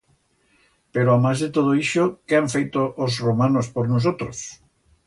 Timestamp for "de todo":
1.43-1.69